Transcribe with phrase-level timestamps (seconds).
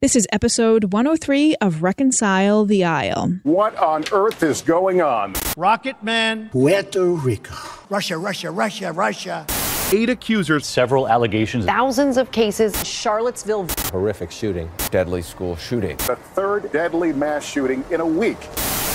[0.00, 3.40] This is episode 103 of Reconcile the Aisle.
[3.42, 5.34] What on earth is going on?
[5.56, 6.50] Rocket Man.
[6.50, 7.52] Puerto Rico.
[7.90, 9.44] Russia, Russia, Russia, Russia.
[9.92, 10.66] Eight accusers.
[10.66, 11.64] Several allegations.
[11.64, 12.80] Thousands of cases.
[12.86, 13.66] Charlottesville.
[13.90, 14.70] Horrific shooting.
[14.92, 15.96] Deadly school shooting.
[15.96, 18.38] The third deadly mass shooting in a week.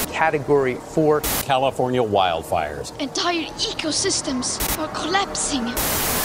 [0.09, 1.19] Category 4.
[1.41, 2.97] California wildfires.
[3.01, 5.65] Entire ecosystems are collapsing.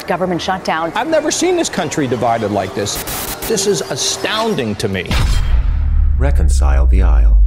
[0.06, 0.92] Government shutdown.
[0.94, 2.94] I've never seen this country divided like this.
[3.48, 5.08] This is astounding to me.
[6.18, 7.42] Reconcile the Aisle.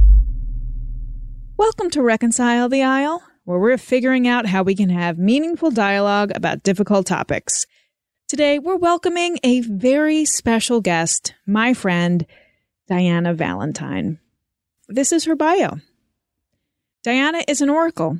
[1.56, 6.32] Welcome to Reconcile the Aisle, where we're figuring out how we can have meaningful dialogue
[6.34, 7.66] about difficult topics.
[8.26, 12.26] Today, we're welcoming a very special guest, my friend,
[12.88, 14.18] Diana Valentine.
[14.88, 15.76] This is her bio.
[17.04, 18.18] Diana is an oracle.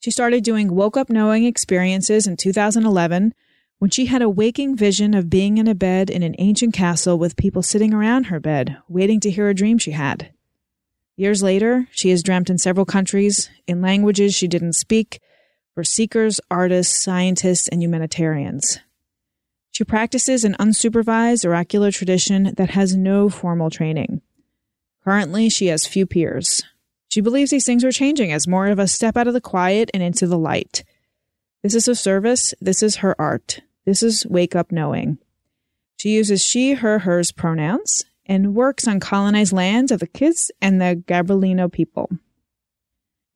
[0.00, 3.34] She started doing woke up knowing experiences in 2011
[3.78, 7.18] when she had a waking vision of being in a bed in an ancient castle
[7.18, 10.30] with people sitting around her bed, waiting to hear a dream she had.
[11.16, 15.20] Years later, she has dreamt in several countries, in languages she didn't speak,
[15.74, 18.78] for seekers, artists, scientists, and humanitarians.
[19.70, 24.22] She practices an unsupervised oracular tradition that has no formal training.
[25.02, 26.62] Currently, she has few peers.
[27.08, 29.90] She believes these things are changing as more of us step out of the quiet
[29.92, 30.84] and into the light.
[31.64, 32.52] This is a service.
[32.60, 33.60] This is her art.
[33.86, 35.16] This is wake up knowing.
[35.96, 40.78] She uses she, her, hers pronouns and works on colonized lands of the Kizh and
[40.78, 42.10] the Gabrielino people.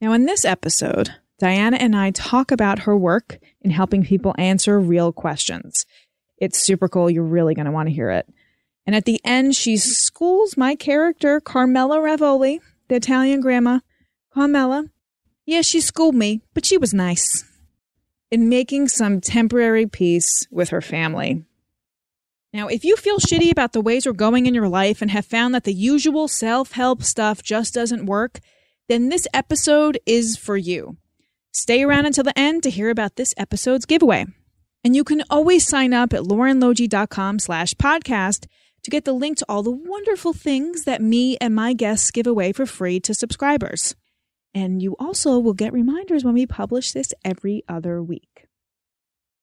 [0.02, 4.78] Now, in this episode, Diana and I talk about her work in helping people answer
[4.78, 5.86] real questions.
[6.36, 7.08] It's super cool.
[7.08, 8.28] You're really going to want to hear it.
[8.86, 13.80] And at the end, she schools my character, Carmela Ravoli, the Italian grandma.
[14.34, 14.90] Carmela,
[15.46, 17.46] yeah, she schooled me, but she was nice
[18.30, 21.44] in making some temporary peace with her family.
[22.52, 25.26] Now, if you feel shitty about the ways we're going in your life and have
[25.26, 28.40] found that the usual self help stuff just doesn't work,
[28.88, 30.96] then this episode is for you.
[31.52, 34.26] Stay around until the end to hear about this episode's giveaway.
[34.82, 38.46] And you can always sign up at laurenlogie.com slash podcast
[38.82, 42.26] to get the link to all the wonderful things that me and my guests give
[42.26, 43.94] away for free to subscribers.
[44.58, 48.48] And you also will get reminders when we publish this every other week.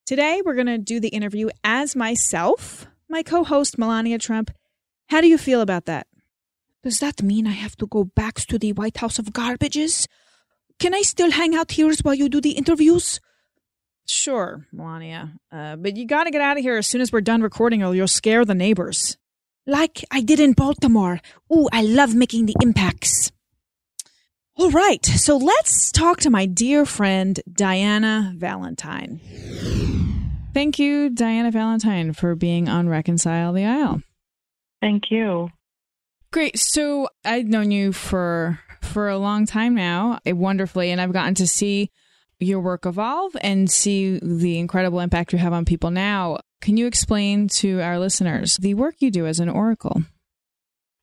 [0.06, 4.52] Today, we're going to do the interview as myself, my co host, Melania Trump.
[5.08, 6.08] How do you feel about that?
[6.84, 10.06] Does that mean I have to go back to the White House of Garbages?
[10.80, 13.22] Can I still hang out here while you do the interviews?
[14.06, 15.32] Sure, Melania.
[15.50, 17.82] Uh, but you got to get out of here as soon as we're done recording
[17.82, 19.18] or you'll scare the neighbors.
[19.66, 21.22] Like I did in Baltimore.
[21.54, 23.32] Ooh, I love making the impacts.
[24.58, 29.20] All right, so let's talk to my dear friend, Diana Valentine.
[30.54, 34.02] Thank you, Diana Valentine, for being on Reconcile the Aisle.
[34.80, 35.50] Thank you.
[36.32, 36.58] Great.
[36.58, 41.36] So I've known you for for a long time now, eh, wonderfully, and I've gotten
[41.36, 41.92] to see
[42.40, 46.38] your work evolve and see the incredible impact you have on people now.
[46.62, 50.04] Can you explain to our listeners the work you do as an oracle?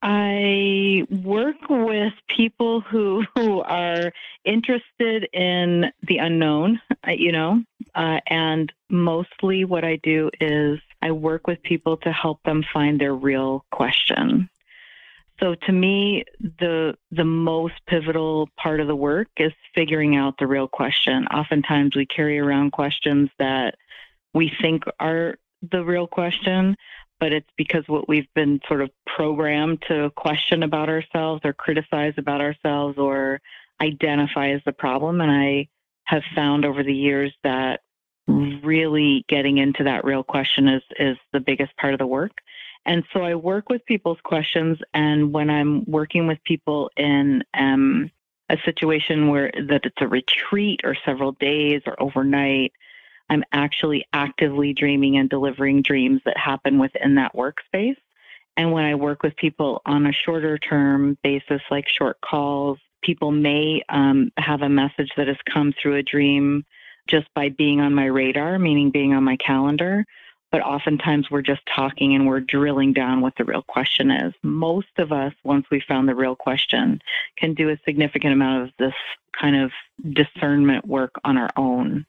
[0.02, 4.12] I work with people who, who are
[4.44, 7.62] interested in the unknown, uh, you know,
[7.94, 13.00] uh, and mostly what I do is I work with people to help them find
[13.00, 14.48] their real question.
[15.40, 20.46] So to me, the the most pivotal part of the work is figuring out the
[20.46, 21.26] real question.
[21.26, 23.74] Oftentimes, we carry around questions that
[24.34, 25.36] we think are
[25.70, 26.76] the real question,
[27.22, 32.12] but it's because what we've been sort of programmed to question about ourselves or criticize
[32.16, 33.40] about ourselves or
[33.80, 35.20] identify as the problem.
[35.20, 35.68] And I
[36.06, 37.82] have found over the years that
[38.26, 42.32] really getting into that real question is is the biggest part of the work.
[42.86, 48.10] And so I work with people's questions, and when I'm working with people in um,
[48.48, 52.72] a situation where that it's a retreat or several days or overnight,
[53.30, 57.96] I'm actually actively dreaming and delivering dreams that happen within that workspace.
[58.56, 63.32] And when I work with people on a shorter term basis, like short calls, people
[63.32, 66.64] may um, have a message that has come through a dream
[67.08, 70.04] just by being on my radar, meaning being on my calendar.
[70.50, 74.34] But oftentimes we're just talking and we're drilling down what the real question is.
[74.42, 77.00] Most of us, once we found the real question,
[77.38, 78.94] can do a significant amount of this
[79.38, 79.72] kind of
[80.12, 82.04] discernment work on our own.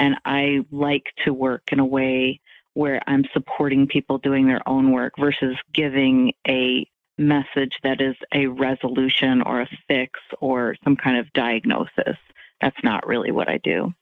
[0.00, 2.40] And I like to work in a way
[2.74, 6.86] where I'm supporting people doing their own work versus giving a
[7.18, 12.16] message that is a resolution or a fix or some kind of diagnosis.
[12.60, 13.92] That's not really what I do.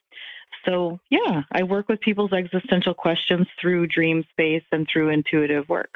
[0.64, 5.94] So, yeah, I work with people's existential questions through dream space and through intuitive work.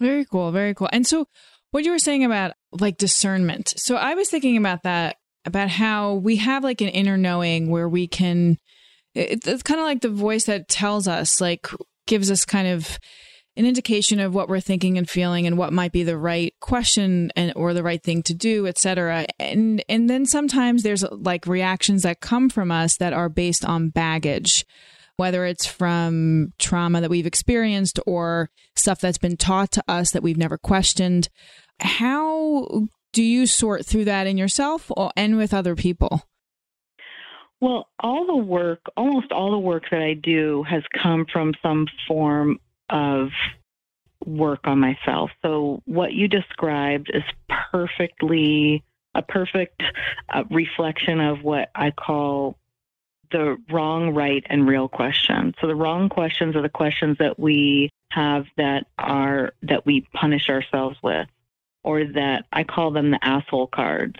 [0.00, 0.52] Very cool.
[0.52, 0.88] Very cool.
[0.92, 1.26] And so,
[1.70, 3.74] what you were saying about like discernment.
[3.76, 7.88] So, I was thinking about that, about how we have like an inner knowing where
[7.88, 8.58] we can,
[9.14, 11.68] it's kind of like the voice that tells us, like,
[12.06, 12.98] gives us kind of
[13.56, 17.30] an indication of what we're thinking and feeling and what might be the right question
[17.36, 22.02] and or the right thing to do etc and and then sometimes there's like reactions
[22.02, 24.64] that come from us that are based on baggage
[25.16, 30.22] whether it's from trauma that we've experienced or stuff that's been taught to us that
[30.22, 31.28] we've never questioned.
[31.80, 36.22] How do you sort through that in yourself or, and with other people
[37.64, 41.86] well, all the work, almost all the work that I do has come from some
[42.06, 43.30] form of
[44.26, 45.30] work on myself.
[45.42, 48.84] So what you described is perfectly
[49.14, 49.82] a perfect
[50.28, 52.58] uh, reflection of what I call
[53.30, 55.54] the wrong, right, and real question.
[55.60, 60.50] So the wrong questions are the questions that we have that are that we punish
[60.50, 61.28] ourselves with,
[61.82, 64.18] or that I call them the asshole cards.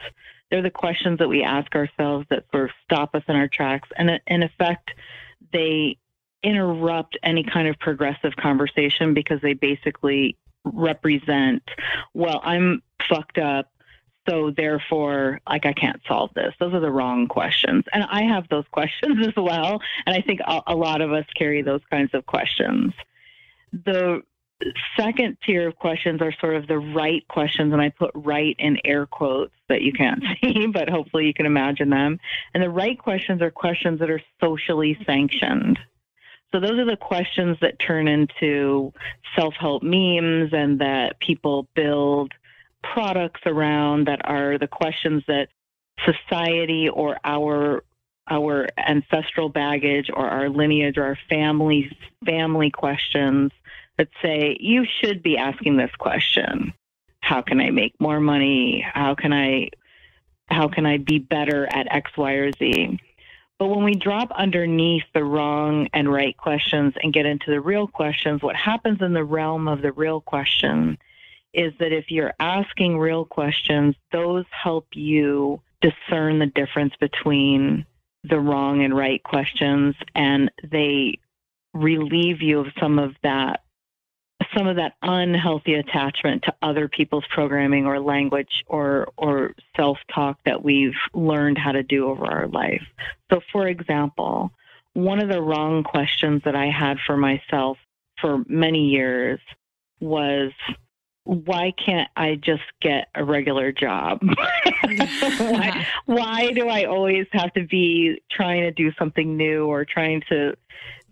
[0.54, 3.88] They're the questions that we ask ourselves that sort of stop us in our tracks,
[3.96, 4.92] and in effect,
[5.52, 5.98] they
[6.44, 11.64] interrupt any kind of progressive conversation because they basically represent,
[12.12, 13.68] well, I'm fucked up.
[14.28, 16.54] So therefore, like I can't solve this.
[16.60, 17.82] Those are the wrong questions.
[17.92, 19.82] And I have those questions as well.
[20.06, 22.92] And I think a, lot of us carry those kinds of questions.
[23.72, 24.22] The
[24.96, 28.78] second tier of questions are sort of the right questions, and I put right in
[28.84, 32.18] air quotes that you can't see, but hopefully you can imagine them.
[32.52, 35.78] And the right questions are questions that are socially sanctioned.
[36.52, 38.92] So those are the questions that turn into
[39.36, 42.32] self-help memes and that people build
[42.82, 45.48] products around that are the questions that
[46.04, 47.82] society or our
[48.30, 51.90] our ancestral baggage or our lineage or our family
[52.24, 53.50] family questions
[53.98, 56.72] that say you should be asking this question.
[57.20, 58.84] How can i make more money?
[58.92, 59.70] How can i
[60.48, 62.98] how can i be better at x y or z?
[63.58, 67.86] But when we drop underneath the wrong and right questions and get into the real
[67.86, 70.98] questions, what happens in the realm of the real question
[71.52, 77.86] is that if you're asking real questions, those help you discern the difference between
[78.24, 81.18] the wrong and right questions and they
[81.74, 83.60] relieve you of some of that
[84.56, 90.62] some of that unhealthy attachment to other people's programming or language or or self-talk that
[90.62, 92.82] we've learned how to do over our life.
[93.30, 94.50] So for example,
[94.94, 97.78] one of the wrong questions that I had for myself
[98.20, 99.40] for many years
[100.00, 100.52] was
[101.24, 104.20] why can't I just get a regular job?
[104.82, 110.22] why, why do I always have to be trying to do something new or trying
[110.28, 110.54] to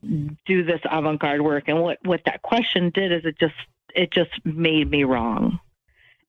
[0.05, 0.37] Mm.
[0.47, 1.65] do this avant-garde work.
[1.69, 3.55] And what what that question did is it just
[3.95, 5.61] it just made me wrong.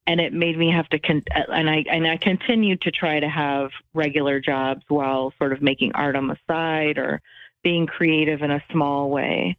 [0.05, 3.29] And it made me have to con- and I and I continued to try to
[3.29, 7.21] have regular jobs while sort of making art on the side or
[7.63, 9.57] being creative in a small way.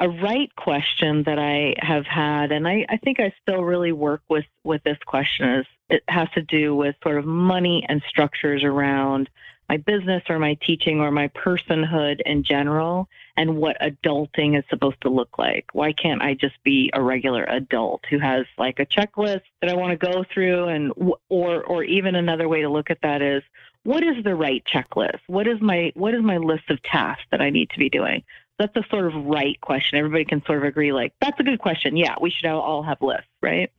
[0.00, 4.22] A right question that I have had, and I, I think I still really work
[4.28, 8.62] with with this question is it has to do with sort of money and structures
[8.62, 9.28] around
[9.68, 15.00] my business or my teaching or my personhood in general and what adulting is supposed
[15.02, 15.66] to look like.
[15.72, 19.74] Why can't I just be a regular adult who has like a checklist that I
[19.74, 20.92] want to go through and
[21.28, 23.42] or or even another way to look at that is
[23.84, 25.20] what is the right checklist?
[25.26, 28.22] What is my what is my list of tasks that I need to be doing?
[28.58, 29.98] That's a sort of right question.
[29.98, 31.96] Everybody can sort of agree like that's a good question.
[31.96, 33.70] Yeah, we should all have lists, right?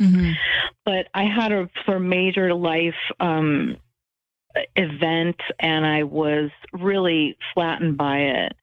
[0.00, 0.32] Mm-hmm.
[0.84, 3.76] But I had a sort of major life um,
[4.76, 8.56] event and I was really flattened by it.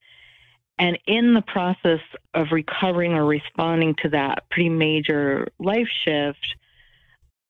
[0.77, 1.99] And in the process
[2.33, 6.55] of recovering or responding to that pretty major life shift,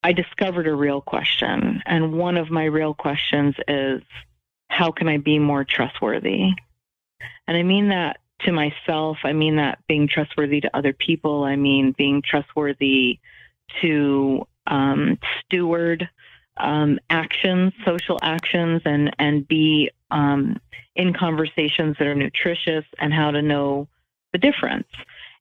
[0.04, 1.84] I discovered a real question.
[1.86, 4.02] And one of my real questions is
[4.70, 6.50] how can I be more trustworthy?
[7.48, 9.18] And I mean that to myself.
[9.24, 11.44] I mean that being trustworthy to other people.
[11.44, 13.20] I mean being trustworthy
[13.82, 16.10] to um, steward
[16.60, 20.60] um, actions, social actions, and and be um,
[20.96, 23.88] in conversations that are nutritious, and how to know
[24.34, 24.88] the difference.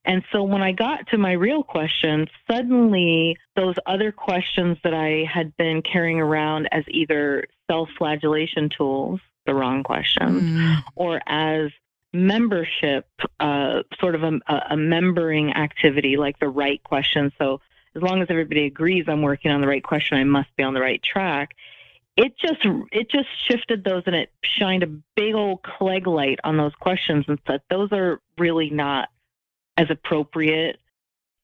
[0.05, 5.25] And so when I got to my real question, suddenly those other questions that I
[5.31, 10.83] had been carrying around as either self flagellation tools, the wrong questions, mm.
[10.95, 11.71] or as
[12.13, 13.07] membership,
[13.39, 17.31] uh, sort of a, a, membering activity like the right question.
[17.37, 17.61] So
[17.95, 20.73] as long as everybody agrees I'm working on the right question, I must be on
[20.73, 21.51] the right track.
[22.17, 22.59] It just
[22.91, 27.25] it just shifted those and it shined a big old klieg light on those questions
[27.27, 29.09] and said those are really not
[29.77, 30.77] as appropriate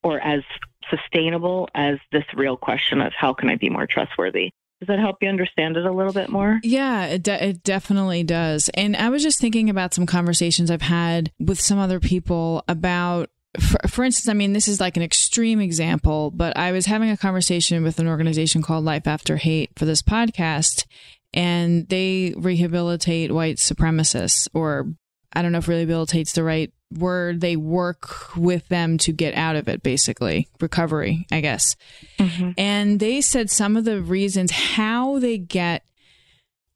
[0.03, 0.41] or as
[0.89, 4.51] sustainable as this real question of how can I be more trustworthy.
[4.81, 6.59] Does that help you understand it a little bit more?
[6.61, 8.69] Yeah, it, de- it definitely does.
[8.73, 13.29] And I was just thinking about some conversations I've had with some other people about
[13.59, 17.09] for, for, instance, I mean, this is like an extreme example, but I was having
[17.09, 20.85] a conversation with an organization called Life After Hate for this podcast,
[21.33, 24.87] and they rehabilitate white supremacists, or
[25.33, 27.41] I don't know if rehabilitate's the right word.
[27.41, 31.75] They work with them to get out of it, basically, recovery, I guess.
[32.19, 32.51] Mm-hmm.
[32.57, 35.83] And they said some of the reasons how they get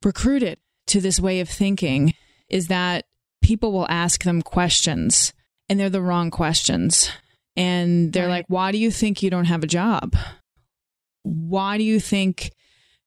[0.03, 2.13] recruited to this way of thinking
[2.49, 3.05] is that
[3.41, 5.33] people will ask them questions
[5.69, 7.11] and they're the wrong questions.
[7.55, 8.37] And they're right.
[8.37, 10.15] like, why do you think you don't have a job?
[11.23, 12.51] Why do you think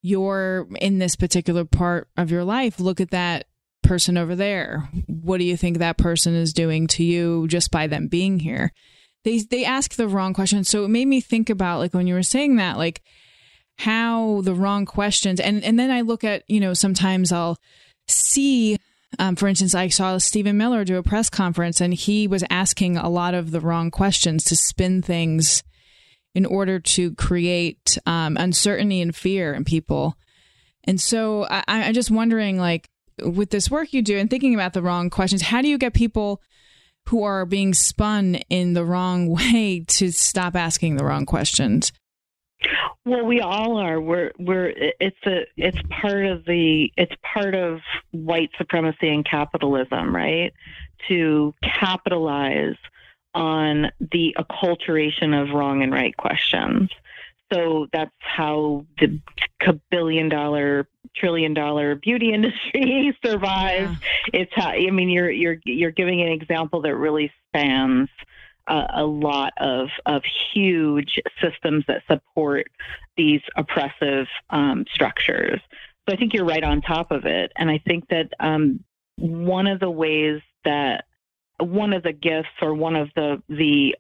[0.03, 2.79] you're in this particular part of your life?
[2.79, 3.47] Look at that
[3.83, 4.89] person over there.
[5.07, 8.73] What do you think that person is doing to you just by them being here?
[9.25, 10.69] They they ask the wrong questions.
[10.69, 13.03] So it made me think about like when you were saying that, like
[13.79, 17.59] how the wrong questions and and then I look at, you know, sometimes I'll
[18.09, 18.79] see
[19.19, 22.97] um, for instance, I saw Stephen Miller do a press conference and he was asking
[22.97, 25.63] a lot of the wrong questions to spin things
[26.35, 30.17] in order to create um, uncertainty and fear in people.
[30.85, 32.89] And so I, I'm just wondering, like,
[33.23, 35.93] with this work you do and thinking about the wrong questions, how do you get
[35.93, 36.41] people
[37.09, 41.93] who are being spun in the wrong way to stop asking the wrong questions?
[43.05, 44.01] Well, we all are.
[44.01, 47.81] We're we're it's a it's part of the it's part of
[48.13, 50.53] white supremacy and capitalism, right?
[51.09, 52.77] To capitalize
[53.35, 56.91] on the acculturation of wrong and right questions.
[57.53, 59.21] So that's how the
[59.91, 63.99] billion dollar, trillion dollar beauty industry survives.
[64.33, 64.41] Yeah.
[64.41, 68.09] It's how I mean you're you're you're giving an example that really spans
[68.69, 72.67] a, lot of, of huge systems that support
[73.17, 75.61] these oppressive um, structures.
[76.09, 77.53] So I think you're right on top of it.
[77.57, 78.83] And I think that um,
[79.17, 81.05] one of the ways that
[81.59, 83.95] one of the gifts or one of the the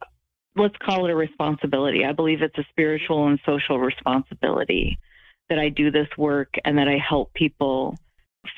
[0.56, 2.04] let's call it a responsibility.
[2.04, 4.98] I believe it's a spiritual and social responsibility
[5.48, 7.96] that I do this work and that I help people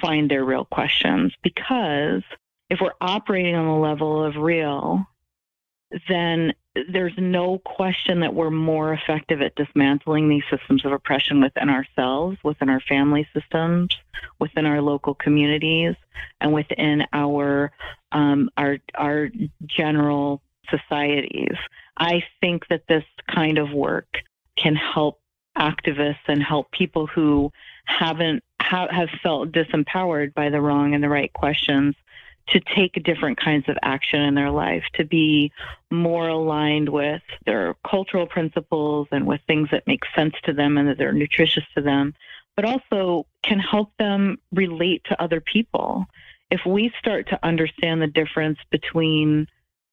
[0.00, 2.22] find their real questions because
[2.70, 5.06] if we're operating on the level of real
[6.08, 6.52] then
[6.88, 12.36] there's no question that we're more effective at dismantling these systems of oppression within ourselves,
[12.42, 13.96] within our family systems,
[14.40, 15.94] within our local communities,
[16.40, 17.70] and within our
[18.12, 19.30] um, our our
[19.66, 21.56] general societies.
[21.96, 24.18] I think that this kind of work
[24.56, 25.20] can help
[25.56, 27.52] activists and help people who
[27.84, 31.94] haven't ha- have felt disempowered by the wrong and the right questions
[32.48, 35.50] to take different kinds of action in their life, to be
[35.90, 40.88] more aligned with their cultural principles and with things that make sense to them and
[40.88, 42.14] that are nutritious to them,
[42.54, 46.06] but also can help them relate to other people.
[46.50, 49.48] If we start to understand the difference between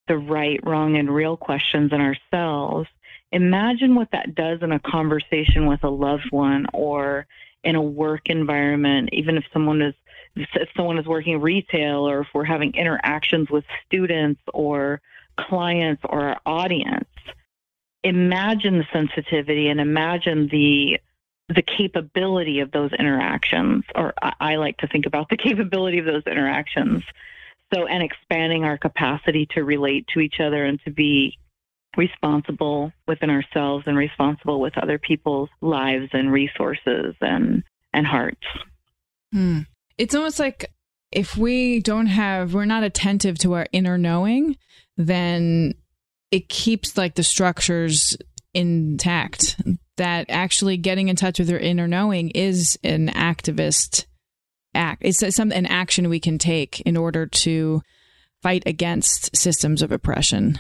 [0.08, 2.89] the right, wrong, and real questions in ourselves,
[3.31, 7.27] imagine what that does in a conversation with a loved one or
[7.63, 9.93] in a work environment, even if someone is
[10.35, 15.01] if someone is working retail or if we're having interactions with students or
[15.38, 17.07] clients or our audience
[18.03, 21.00] imagine the sensitivity and imagine the
[21.50, 26.23] the capability of those interactions or I, like to think about the capability of those
[26.25, 27.03] interactions.
[27.73, 31.38] So and expanding our capacity to relate to each other and to be
[31.97, 38.47] responsible within ourselves and responsible with other people's lives and resources and and hearts.
[39.33, 39.61] Hmm
[40.01, 40.72] it's almost like
[41.12, 44.58] if we don't have we're not attentive to our inner knowing
[44.98, 45.74] then
[46.31, 48.17] it keeps like the structures
[48.53, 49.62] intact.
[49.98, 54.05] That actually getting in touch with your inner knowing is an activist
[54.74, 55.03] act.
[55.05, 57.81] It's some an action we can take in order to
[58.41, 60.60] fight against systems of oppression.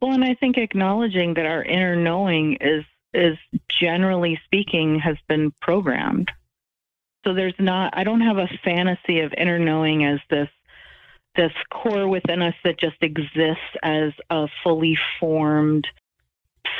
[0.00, 3.38] Well and i think acknowledging that our inner knowing is is
[3.80, 6.30] generally speaking has been programmed
[7.26, 10.48] so there's not, I don't have a fantasy of inner knowing as this
[11.34, 15.86] this core within us that just exists as a fully formed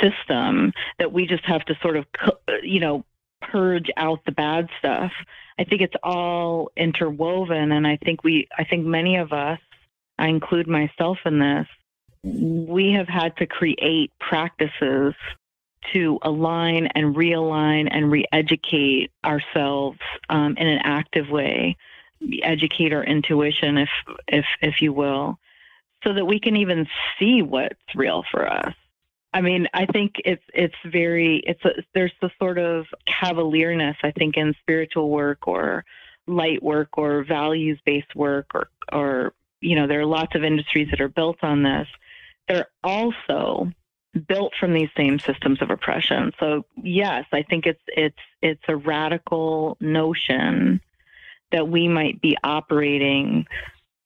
[0.01, 2.07] system that we just have to sort of,
[2.63, 3.05] you know,
[3.43, 5.13] purge out the bad stuff.
[5.59, 9.59] I think it's all interwoven, and I think we, I think many of us,
[10.19, 11.67] I include myself in this,
[12.25, 15.13] we have had to create practices
[15.93, 21.77] to align and realign and re-educate ourselves um, in an active way,
[22.43, 23.91] educate our intuition, if
[24.29, 25.39] if if you will,
[26.05, 26.87] so that we can even
[27.19, 28.75] see what's real for us.
[29.33, 34.13] I mean, I think it's it's very it's a, there's the sort of cavalierness I
[34.13, 35.85] think in spiritual work or
[36.27, 40.89] light work or values based work or or you know there are lots of industries
[40.91, 41.87] that are built on this.
[42.49, 43.73] They're also
[44.17, 46.33] built from these same systems of oppression.
[46.39, 50.81] So yes, I think it's it's it's a radical notion
[51.53, 53.47] that we might be operating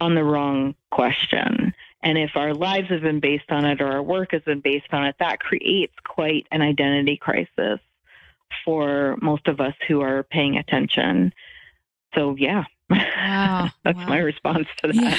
[0.00, 1.74] on the wrong question.
[2.02, 4.92] And if our lives have been based on it or our work has been based
[4.92, 7.78] on it, that creates quite an identity crisis
[8.64, 11.32] for most of us who are paying attention.
[12.14, 14.08] So, yeah, wow, that's wow.
[14.08, 14.94] my response to that.
[14.94, 15.16] Yeah.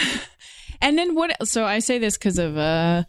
[0.81, 1.47] And then what?
[1.47, 3.03] So I say this because of uh,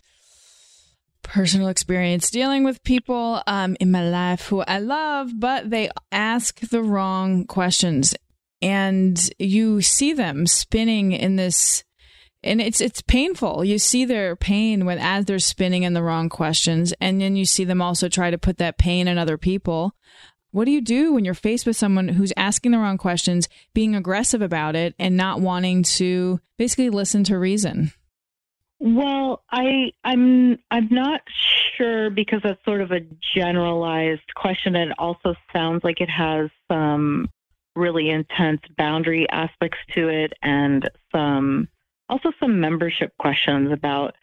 [1.23, 6.61] personal experience dealing with people um, in my life who I love, but they ask
[6.61, 8.15] the wrong questions,
[8.61, 11.85] and you see them spinning in this
[12.45, 13.65] and it's it's painful.
[13.65, 17.45] You see their pain when as they're spinning in the wrong questions, and then you
[17.45, 19.95] see them also try to put that pain in other people.
[20.51, 23.95] What do you do when you're faced with someone who's asking the wrong questions, being
[23.95, 27.93] aggressive about it, and not wanting to basically listen to reason?
[28.85, 31.21] Well, I I'm I'm not
[31.77, 32.99] sure because that's sort of a
[33.33, 37.31] generalized question, it also sounds like it has some
[37.77, 41.69] really intense boundary aspects to it, and some
[42.09, 44.17] also some membership questions about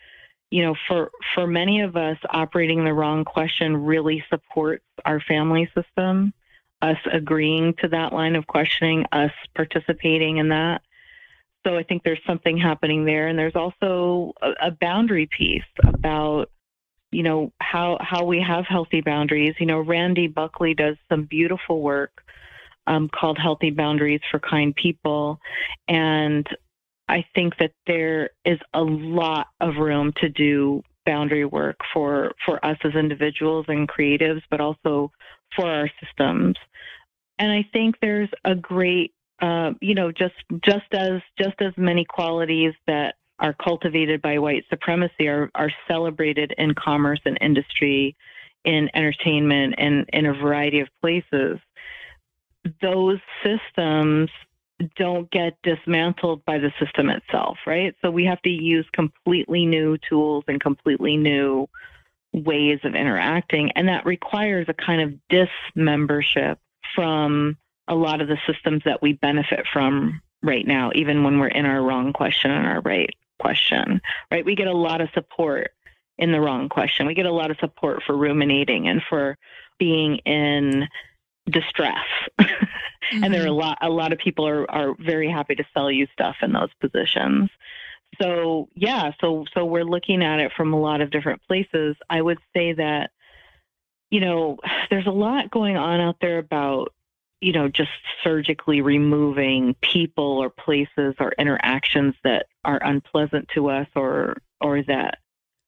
[0.51, 5.71] you know for for many of us operating the wrong question really supports our family
[5.73, 6.33] system
[6.81, 10.81] us agreeing to that line of questioning us participating in that
[11.65, 13.27] so i think there's something happening there.
[13.27, 16.49] And there's also a, a boundary piece about
[17.11, 19.55] you know how how we have healthy boundaries.
[19.59, 22.23] You know Randi Buckley does some beautiful work
[22.87, 25.39] um, called healthy boundaries for kind people.
[25.87, 26.45] And
[27.07, 32.63] I think that there is a lot of room to do boundary work for for
[32.65, 35.11] us as individuals and creatives, but also
[35.55, 36.55] for our systems.
[37.39, 42.05] And I think there's a great, uh, you know, just just as just as many
[42.05, 48.15] qualities that are cultivated by white supremacy are are celebrated in commerce and industry,
[48.65, 51.59] in entertainment, and in a variety of places.
[52.81, 54.29] Those systems
[54.95, 57.95] don't get dismantled by the system itself, right?
[58.01, 61.67] So we have to use completely new tools and completely new
[62.33, 63.71] ways of interacting.
[63.71, 66.59] And that requires a kind of dismembership
[66.95, 67.57] from
[67.89, 71.65] a lot of the systems that we benefit from right now, even when we're in
[71.65, 74.45] our wrong question and our right question, right?
[74.45, 75.71] We get a lot of support
[76.17, 77.07] in the wrong question.
[77.07, 79.37] We get a lot of support for ruminating and for
[79.79, 80.87] being in
[81.49, 82.05] distress.
[82.39, 82.65] mm-hmm.
[83.23, 83.59] And there are a mm-hmm.
[83.59, 86.69] lot a lot of people are, are very happy to sell you stuff in those
[86.79, 87.49] positions.
[88.21, 91.95] So yeah, so so we're looking at it from a lot of different places.
[92.07, 93.09] I would say that,
[94.11, 94.59] you know,
[94.91, 96.93] there's a lot going on out there about
[97.41, 97.89] you know, just
[98.23, 105.19] surgically removing people or places or interactions that are unpleasant to us or or that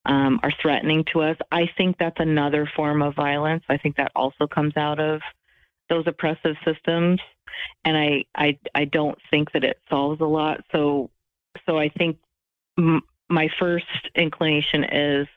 [0.05, 1.37] um, are threatening to us.
[1.51, 3.63] I think that's another form of violence.
[3.69, 5.21] I think that also comes out of
[5.89, 7.19] those oppressive systems
[7.83, 11.09] and I, I I don't think that it solves a lot so
[11.65, 12.17] so I think
[12.77, 15.27] m- my first inclination is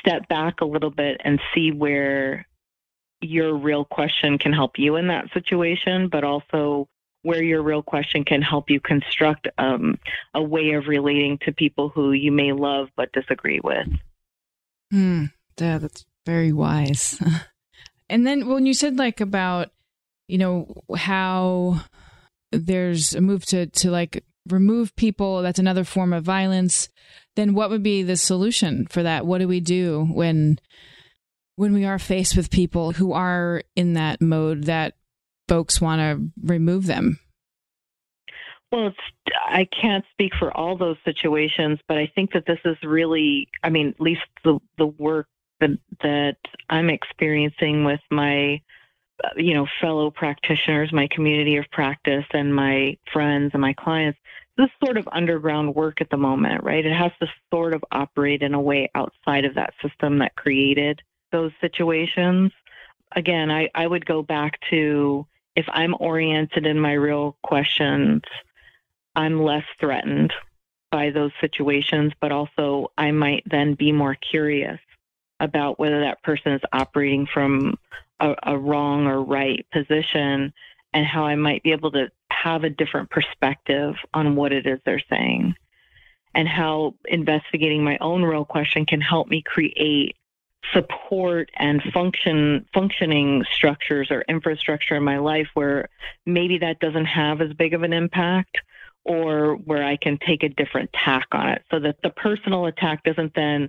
[0.00, 2.46] step back a little bit and see where
[3.24, 6.88] your real question can help you in that situation but also
[7.22, 9.98] where your real question can help you construct um,
[10.34, 13.88] a way of relating to people who you may love but disagree with.
[14.90, 15.24] Hmm.
[15.58, 17.18] Yeah, that's very wise.
[18.08, 19.70] And then when you said like about,
[20.28, 21.80] you know, how
[22.52, 26.88] there's a move to to like remove people, that's another form of violence,
[27.36, 29.26] then what would be the solution for that?
[29.26, 30.58] What do we do when
[31.56, 34.94] when we are faced with people who are in that mode that
[35.48, 37.18] folks want to remove them?
[38.72, 38.92] Well,
[39.46, 43.70] I can't speak for all those situations, but I think that this is really, I
[43.70, 45.28] mean, at least the the work
[45.60, 46.36] that, that
[46.68, 48.60] I'm experiencing with my
[49.22, 54.18] uh, you know fellow practitioners my community of practice and my friends and my clients
[54.56, 58.42] this sort of underground work at the moment right it has to sort of operate
[58.42, 61.00] in a way outside of that system that created
[61.32, 62.52] those situations.
[63.16, 68.22] Again i, I would go back to if i'm oriented in my real questions
[69.14, 70.32] i'm less threatened
[70.90, 74.80] by those situations but also i might then be more curious
[75.38, 77.78] about whether that person is operating from
[78.20, 80.52] a, a wrong or right position
[80.92, 84.78] and how I might be able to have a different perspective on what it is
[84.84, 85.54] they're saying.
[86.34, 90.16] And how investigating my own real question can help me create
[90.72, 95.88] support and function functioning structures or infrastructure in my life where
[96.26, 98.58] maybe that doesn't have as big of an impact
[99.04, 101.62] or where I can take a different tack on it.
[101.70, 103.68] So that the personal attack doesn't then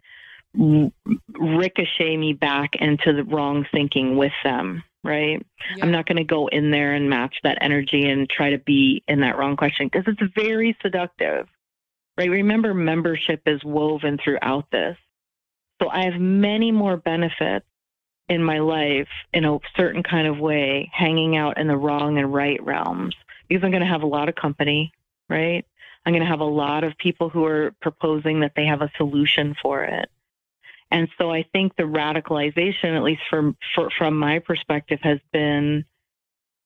[1.37, 5.45] ricochet me back into the wrong thinking with them right?
[5.75, 5.83] Yeah.
[5.83, 9.03] i'm not going to go in there and match that energy and try to be
[9.07, 11.47] in that wrong question because it's very seductive
[12.17, 12.29] right?
[12.29, 14.97] Remember membership is woven throughout this
[15.81, 17.65] so I have many more benefits
[18.27, 22.33] in my life in a certain kind of way, hanging out in the wrong and
[22.33, 23.15] right realms,
[23.47, 24.91] because I'm going to have a lot of company,
[25.29, 25.65] right?
[26.05, 28.91] I'm going to have a lot of people who are proposing that they have a
[28.97, 30.09] solution for it.
[30.91, 35.83] And so I think the radicalization, at least from for, from my perspective, has been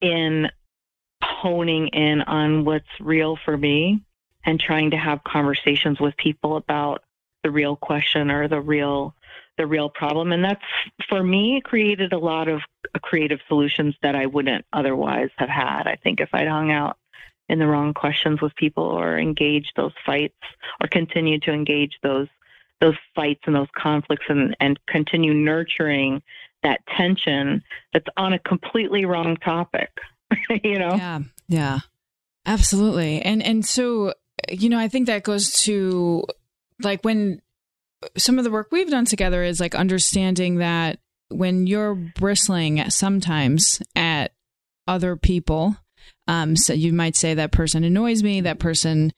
[0.02, 0.50] in
[1.24, 4.02] honing in on what's real for me
[4.46, 7.04] and trying to have conversations with people about
[7.44, 9.16] the real question or the real
[9.58, 10.32] the real problem.
[10.32, 10.64] And that's
[11.10, 12.62] for me created a lot of
[13.02, 16.98] creative solutions that I wouldn't otherwise have had I think if I'd hung out
[17.50, 20.38] in the wrong questions with people or engaged those fights
[20.82, 22.28] or continued to engage those
[22.80, 26.22] those fights and those conflicts and, and continue nurturing
[26.64, 29.90] that tension that's on a completely wrong topic
[30.64, 30.96] you know?
[30.96, 31.80] Yeah yeah.
[32.46, 33.22] Absolutely.
[33.22, 34.14] And and so
[34.48, 36.24] you know i think that goes to
[36.82, 37.42] like when
[38.18, 43.82] some of the work we've done together is like understanding that when you're bristling sometimes
[43.96, 44.34] at
[44.88, 45.76] other people,
[46.28, 49.14] um, so you might say that person annoys me, that person,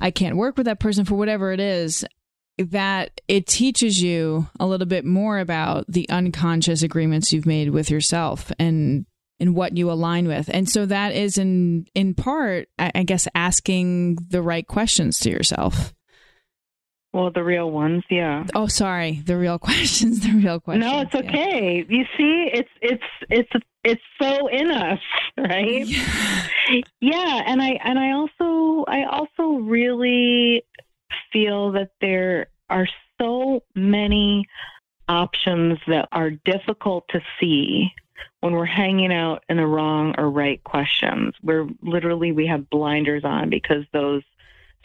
[0.00, 2.04] I can't work with that person for whatever it is,
[2.58, 7.90] that it teaches you a little bit more about the unconscious agreements you've made with
[7.90, 9.06] yourself and
[9.40, 10.48] and what you align with.
[10.52, 15.93] And so that is in in part, I guess, asking the right questions to yourself.
[17.14, 18.44] Well, the real ones, yeah.
[18.56, 20.84] Oh, sorry, the real questions, the real questions.
[20.84, 21.86] No, it's okay.
[21.88, 21.96] Yeah.
[21.96, 24.98] You see, it's it's it's it's so in us,
[25.38, 25.86] right?
[25.86, 26.80] Yeah.
[27.00, 30.64] yeah, and I and I also I also really
[31.32, 32.88] feel that there are
[33.20, 34.48] so many
[35.08, 37.92] options that are difficult to see
[38.40, 41.36] when we're hanging out in the wrong or right questions.
[41.42, 44.24] Where literally we have blinders on because those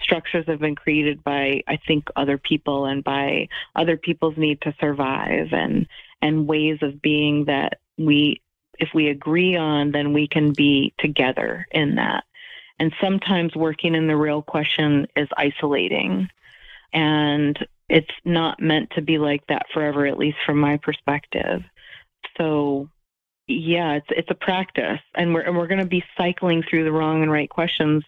[0.01, 4.73] structures have been created by I think other people and by other people's need to
[4.79, 5.87] survive and
[6.21, 8.41] and ways of being that we
[8.77, 12.23] if we agree on then we can be together in that.
[12.79, 16.29] And sometimes working in the real question is isolating.
[16.93, 17.59] And
[17.89, 21.61] it's not meant to be like that forever, at least from my perspective.
[22.37, 22.89] So
[23.47, 27.21] yeah, it's it's a practice and we're and we're gonna be cycling through the wrong
[27.21, 28.03] and right questions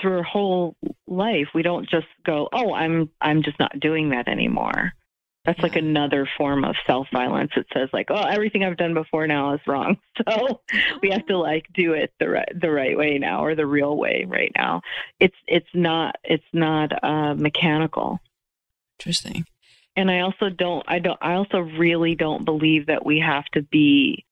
[0.00, 1.48] through our whole life.
[1.54, 4.92] We don't just go, "Oh, I'm I'm just not doing that anymore."
[5.44, 5.62] That's yeah.
[5.62, 7.52] like another form of self-violence.
[7.56, 9.96] It says like, "Oh, everything I've done before now is wrong."
[10.28, 10.60] So
[11.02, 13.96] we have to like do it the right the right way now or the real
[13.96, 14.82] way right now.
[15.18, 18.20] It's it's not it's not uh, mechanical.
[18.98, 19.46] Interesting.
[19.96, 23.62] And I also don't I don't I also really don't believe that we have to
[23.62, 24.26] be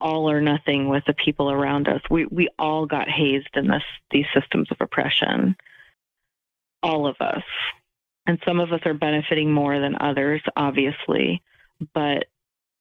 [0.00, 2.00] all or nothing with the people around us.
[2.10, 5.56] We we all got hazed in this these systems of oppression.
[6.82, 7.44] All of us.
[8.26, 11.42] And some of us are benefiting more than others, obviously.
[11.92, 12.26] But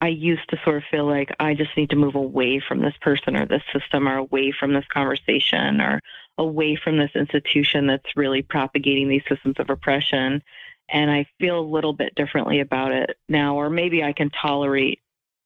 [0.03, 2.95] I used to sort of feel like I just need to move away from this
[2.99, 6.01] person or this system or away from this conversation or
[6.37, 10.43] away from this institution that's really propagating these systems of oppression.
[10.89, 14.99] And I feel a little bit differently about it now, or maybe I can tolerate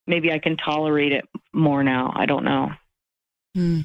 [0.08, 2.14] maybe I can tolerate it more now.
[2.16, 2.70] I don't know.
[3.54, 3.82] Hmm.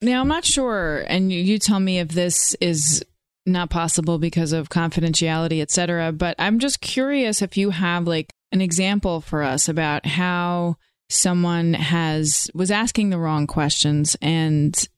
[0.00, 3.04] Now, I'm not sure, and you, tell me if this is
[3.46, 8.32] not possible because of confidentiality, et cetera, but I'm just curious if you have like
[8.52, 10.76] an example for us about how
[11.08, 14.88] someone has was asking the wrong questions and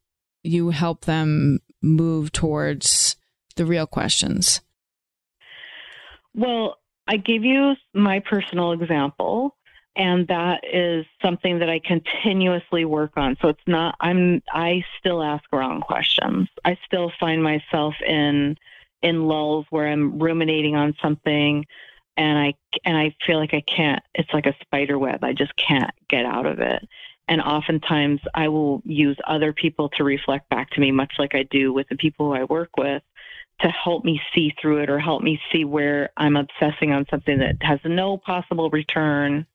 [0.42, 3.16] you help them move towards
[3.56, 4.60] the real questions.
[6.34, 9.55] Well, I give you my personal example
[9.96, 13.36] and that is something that I continuously work on.
[13.40, 16.48] So it's not I'm I still ask wrong questions.
[16.64, 18.56] I still find myself in
[19.02, 21.64] in lulls where I'm ruminating on something
[22.16, 22.54] and I
[22.84, 25.24] and I feel like I can't it's like a spider web.
[25.24, 26.86] I just can't get out of it.
[27.28, 31.42] And oftentimes I will use other people to reflect back to me much like I
[31.44, 33.02] do with the people who I work with
[33.62, 37.38] to help me see through it or help me see where I'm obsessing on something
[37.38, 39.46] that has no possible return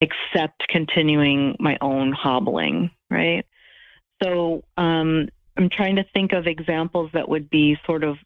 [0.00, 3.44] except continuing my own hobbling, right?
[4.22, 8.16] So um, I'm trying to think of examples that would be sort of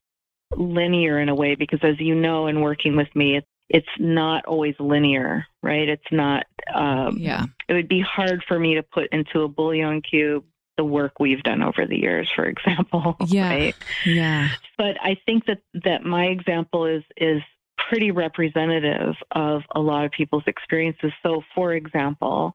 [0.57, 4.47] linear in a way because, as you know, in working with me, it's it's not
[4.47, 5.89] always linear, right?
[5.89, 6.47] It's not.
[6.75, 7.45] Um, yeah.
[7.69, 10.45] It would be hard for me to put into a bouillon cube
[10.79, 13.17] the work we've done over the years, for example.
[13.27, 13.49] Yeah.
[13.51, 13.75] Right?
[14.07, 14.49] Yeah.
[14.79, 17.43] But I think that that my example is is
[17.89, 21.13] pretty representative of a lot of people's experiences.
[21.23, 22.55] So, for example,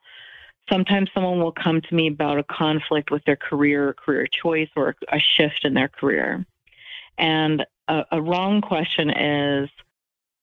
[0.70, 4.70] sometimes someone will come to me about a conflict with their career or career choice
[4.76, 6.46] or a shift in their career.
[7.18, 9.70] And a, a wrong question is,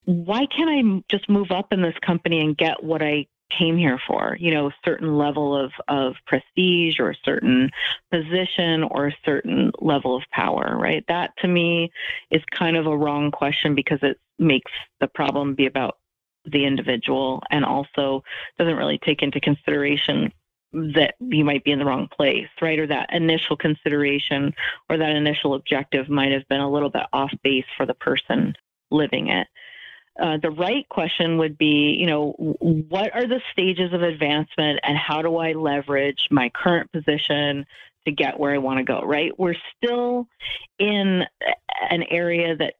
[0.05, 4.01] why can't I just move up in this company and get what I came here
[4.07, 4.37] for?
[4.39, 7.71] You know, a certain level of, of prestige or a certain
[8.11, 11.05] position or a certain level of power, right?
[11.09, 11.93] That to me
[12.31, 15.99] is kind of a wrong question because it makes the problem be about
[16.47, 18.23] the individual and also
[18.59, 20.33] doesn't really take into consideration
[20.73, 22.79] that you might be in the wrong place, right?
[22.79, 24.55] Or that initial consideration
[24.89, 28.55] or that initial objective might have been a little bit off base for the person
[28.91, 29.49] living it.
[30.21, 34.97] Uh, the right question would be, you know, what are the stages of advancement and
[34.97, 37.65] how do I leverage my current position
[38.05, 39.39] to get where I want to go, right?
[39.39, 40.27] We're still
[40.79, 41.23] in
[41.91, 42.75] an area that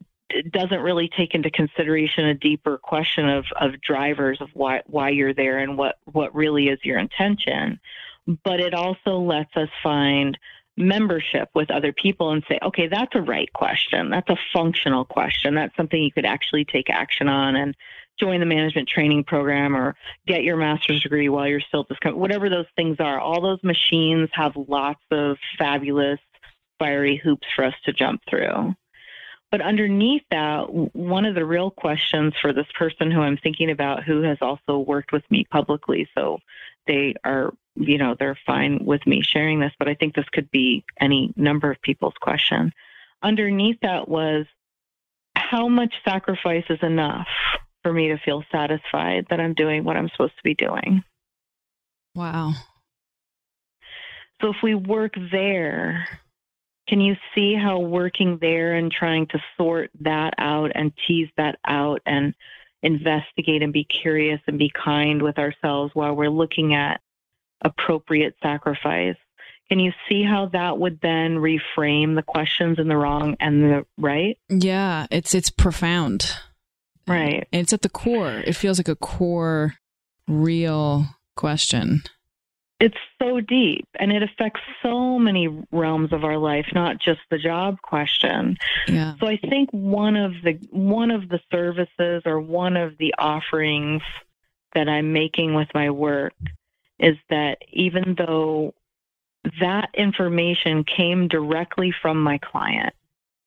[0.53, 5.35] doesn't really take into consideration a deeper question of, of drivers of why why you're
[5.35, 7.81] there and what what really is your intention
[8.45, 10.39] but it also lets us find
[10.81, 14.11] membership with other people and say okay that's a right question.
[14.11, 15.55] That's a functional question.
[15.55, 17.77] That's something you could actually take action on and
[18.19, 19.95] join the management training program or
[20.27, 23.19] get your master's degree while you're still at whatever those things are.
[23.19, 26.21] All those machines have lots of fabulous
[26.79, 28.75] fiery hoops for us to jump through
[29.51, 34.05] but underneath that, one of the real questions for this person who I'm thinking about
[34.05, 36.39] who has also worked with me publicly, so
[36.87, 40.51] they are, you know, they're fine with me sharing this, but I think this could
[40.51, 42.73] be any number of people's question.
[43.23, 44.47] Underneath that was
[45.37, 47.29] how much sacrifice is enough
[47.83, 51.03] for me to feel satisfied that I'm doing what I'm supposed to be doing?
[52.15, 52.53] Wow.
[54.41, 56.07] So if we work there,
[56.91, 61.57] can you see how working there and trying to sort that out and tease that
[61.65, 62.35] out and
[62.83, 67.01] investigate and be curious and be kind with ourselves while we're looking at
[67.65, 69.15] appropriate sacrifice?
[69.69, 73.87] Can you see how that would then reframe the questions in the wrong and the
[73.97, 74.37] right?
[74.49, 76.35] Yeah, it's it's profound.
[77.07, 77.47] Right.
[77.53, 78.43] And it's at the core.
[78.45, 79.75] It feels like a core
[80.27, 82.03] real question
[82.81, 87.39] it's so deep and it affects so many realms of our life not just the
[87.39, 88.57] job question
[88.89, 89.15] yeah.
[89.21, 94.03] so i think one of the one of the services or one of the offerings
[94.75, 96.35] that i'm making with my work
[96.99, 98.75] is that even though
[99.61, 102.95] that information came directly from my client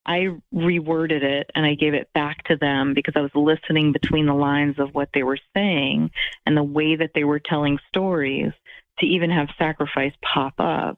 [0.06, 4.28] i reworded it and i gave it back to them because i was listening between
[4.28, 6.12] the lines of what they were saying
[6.46, 8.52] and the way that they were telling stories
[9.04, 10.98] to even have sacrifice pop up.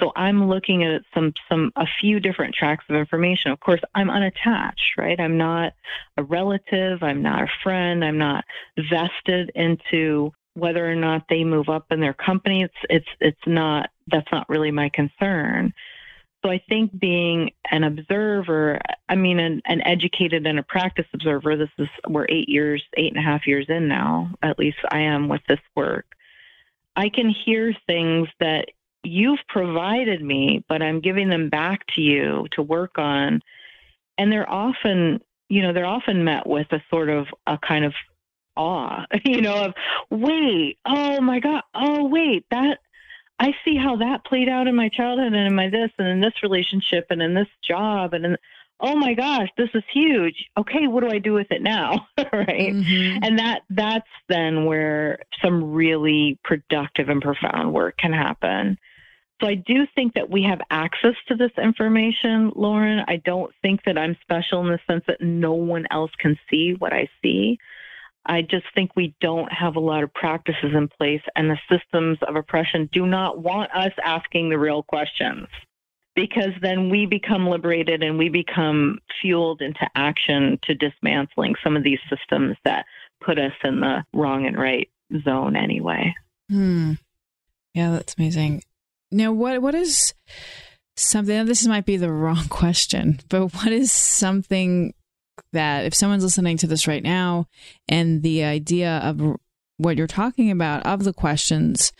[0.00, 3.50] So I'm looking at some some a few different tracks of information.
[3.50, 5.18] Of course, I'm unattached, right?
[5.18, 5.72] I'm not
[6.18, 8.44] a relative, I'm not a friend, I'm not
[8.90, 12.62] vested into whether or not they move up in their company.
[12.62, 15.72] It's it's it's not that's not really my concern.
[16.44, 21.56] So I think being an observer, I mean, an, an, educated and a practice observer,
[21.56, 25.00] this is, we're eight years, eight and a half years in now, at least I
[25.00, 26.15] am with this work.
[26.96, 28.66] I can hear things that
[29.04, 33.42] you've provided me, but I'm giving them back to you to work on.
[34.18, 37.92] And they're often, you know, they're often met with a sort of a kind of
[38.56, 39.74] awe, you know, of
[40.10, 42.78] wait, oh my God, oh wait, that
[43.38, 46.20] I see how that played out in my childhood and in my this and in
[46.20, 48.36] this relationship and in this job and in
[48.80, 50.46] oh my gosh, this is huge.
[50.58, 52.06] Okay, what do I do with it now?
[52.18, 52.74] right?
[52.74, 53.18] Mm-hmm.
[53.22, 58.78] And that that's then where some really productive and profound work can happen.
[59.40, 63.04] So I do think that we have access to this information, Lauren.
[63.06, 66.74] I don't think that I'm special in the sense that no one else can see
[66.78, 67.58] what I see.
[68.24, 72.18] I just think we don't have a lot of practices in place, and the systems
[72.26, 75.46] of oppression do not want us asking the real questions
[76.16, 81.84] because then we become liberated and we become fueled into action to dismantling some of
[81.84, 82.86] these systems that
[83.24, 84.88] put us in the wrong and right
[85.22, 86.12] zone anyway.
[86.50, 86.94] Hmm.
[87.74, 88.62] Yeah, that's amazing.
[89.12, 90.14] Now, what what is
[90.96, 91.44] something?
[91.44, 94.94] This might be the wrong question, but what is something
[95.52, 97.46] that if someone's listening to this right now,
[97.88, 99.36] and the idea of
[99.76, 101.92] what you're talking about of the questions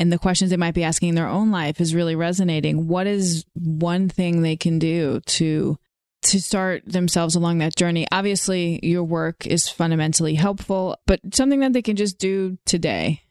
[0.00, 3.06] and the questions they might be asking in their own life is really resonating, what
[3.06, 5.78] is one thing they can do to
[6.22, 8.06] to start themselves along that journey?
[8.10, 13.22] Obviously, your work is fundamentally helpful, but something that they can just do today.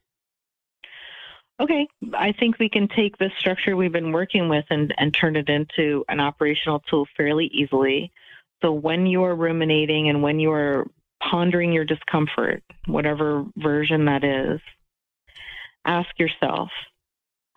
[1.60, 5.36] Okay, I think we can take the structure we've been working with and, and turn
[5.36, 8.12] it into an operational tool fairly easily.
[8.62, 10.88] So when you are ruminating and when you are
[11.22, 14.62] pondering your discomfort, whatever version that is,
[15.90, 16.70] ask yourself,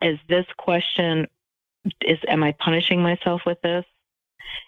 [0.00, 1.26] is this question
[2.00, 3.84] is am I punishing myself with this?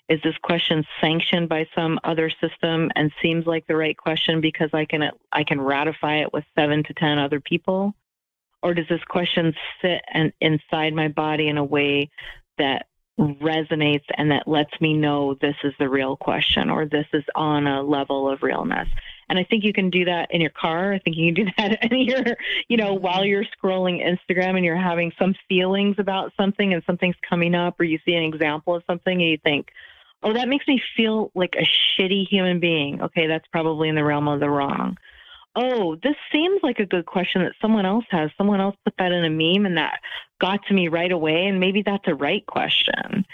[0.09, 4.71] Is this question sanctioned by some other system and seems like the right question because
[4.73, 7.95] I can I can ratify it with 7 to 10 other people?
[8.65, 12.11] or does this question sit and inside my body in a way
[12.57, 12.87] that
[13.21, 17.67] resonates and that lets me know this is the real question or this is on
[17.69, 18.89] a level of realness
[19.29, 21.51] and i think you can do that in your car i think you can do
[21.59, 22.37] that in your
[22.69, 27.17] you know while you're scrolling instagram and you're having some feelings about something and something's
[27.29, 29.69] coming up or you see an example of something and you think
[30.23, 31.69] oh that makes me feel like a
[32.01, 34.97] shitty human being okay that's probably in the realm of the wrong
[35.57, 38.31] oh, this seems like a good question that someone else has.
[38.37, 40.01] Someone else put that in a meme and that
[40.41, 41.47] got to me right away.
[41.47, 43.25] And maybe that's a right question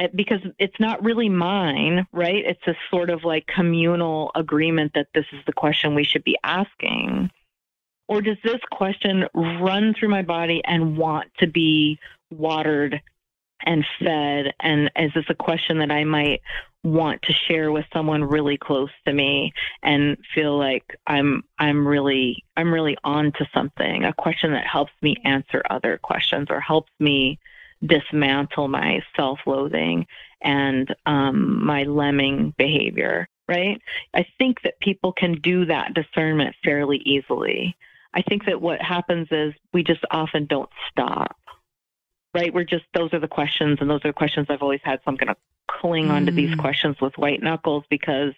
[0.00, 2.44] Uh, because it's not really mine, right?
[2.46, 6.38] It's a sort of like communal agreement that this is the question we should be
[6.42, 7.30] asking.
[8.08, 11.98] Or does this question run through my body and want to be
[12.30, 13.00] watered
[13.64, 14.52] and fed?
[14.60, 16.40] And is this a question that I might
[16.82, 22.42] want to share with someone really close to me and feel like I'm I'm really
[22.56, 26.90] I'm really on to something, a question that helps me answer other questions or helps
[26.98, 27.38] me
[27.84, 30.06] dismantle my self-loathing
[30.42, 33.80] and um, my lemming behavior, right?
[34.14, 37.76] I think that people can do that discernment fairly easily.
[38.12, 41.36] I think that what happens is we just often don't stop
[42.34, 42.52] right?
[42.52, 45.00] We're just, those are the questions, and those are the questions I've always had.
[45.00, 45.36] So I'm going to
[45.68, 46.12] cling mm.
[46.12, 48.32] onto these questions with white knuckles because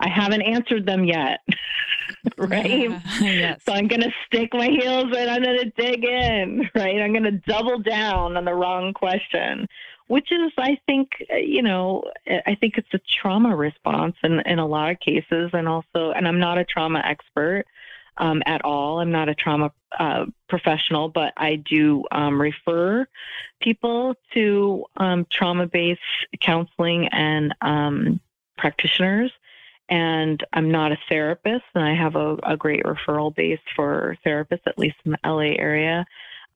[0.00, 1.40] I haven't answered them yet.
[2.36, 2.90] right?
[2.90, 3.60] Yeah, yes.
[3.64, 5.28] So I'm going to stick my heels in.
[5.28, 7.00] I'm going to dig in, right?
[7.00, 9.66] I'm going to double down on the wrong question,
[10.08, 12.04] which is, I think, you know,
[12.46, 15.50] I think it's a trauma response in, in a lot of cases.
[15.52, 17.64] And also, and I'm not a trauma expert
[18.18, 19.00] um, at all.
[19.00, 23.06] I'm not a trauma uh, professional, but I do um, refer
[23.60, 26.00] people to um, trauma based
[26.40, 28.20] counseling and um,
[28.56, 29.32] practitioners.
[29.88, 34.66] And I'm not a therapist, and I have a, a great referral base for therapists,
[34.66, 36.04] at least in the LA area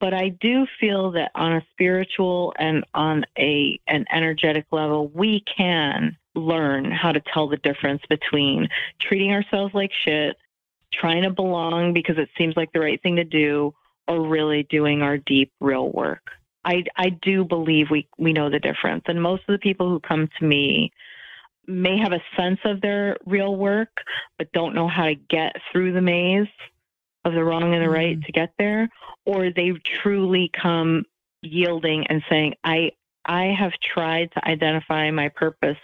[0.00, 5.40] but I do feel that on a spiritual and on a an energetic level, we
[5.40, 10.36] can learn how to tell the difference between treating ourselves like shit
[10.92, 13.72] trying to belong because it seems like the right thing to do,
[14.08, 16.30] or really doing our deep, real work.
[16.64, 19.04] I, I do believe we, we know the difference.
[19.06, 20.92] And most of the people who come to me
[21.70, 23.90] may have a sense of their real work,
[24.38, 26.48] but don't know how to get through the maze
[27.24, 28.26] of the wrong and the right mm-hmm.
[28.26, 28.88] to get there,
[29.26, 31.04] or they truly come
[31.42, 32.92] yielding and saying, I
[33.24, 35.76] I have tried to identify my purpose,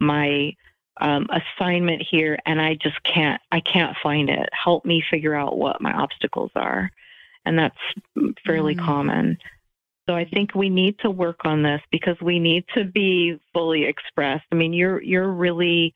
[0.00, 0.54] my
[1.00, 4.48] um, assignment here and I just can't I can't find it.
[4.52, 6.90] Help me figure out what my obstacles are.
[7.44, 7.76] And that's
[8.46, 8.84] fairly mm.
[8.84, 9.38] common.
[10.08, 13.84] So I think we need to work on this because we need to be fully
[13.84, 14.44] expressed.
[14.50, 15.94] I mean, you're you're really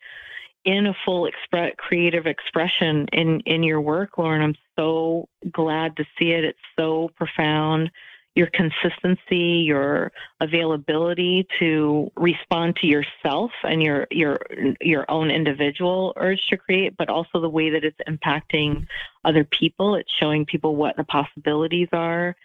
[0.64, 4.42] in a full express creative expression in in your work, Lauren.
[4.42, 6.44] I'm so glad to see it.
[6.44, 7.90] It's so profound
[8.36, 14.38] your consistency, your availability to respond to yourself and your your
[14.80, 18.86] your own individual urge to create, but also the way that it's impacting
[19.24, 19.94] other people.
[19.94, 22.36] It's showing people what the possibilities are.